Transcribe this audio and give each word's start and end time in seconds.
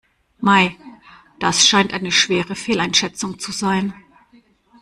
Mei, 0.39 0.75
das 1.37 1.67
scheint 1.67 1.93
eine 1.93 2.11
schwere 2.11 2.55
Fehleinschätzung 2.55 3.37
zu 3.37 3.51
sein. 3.51 3.93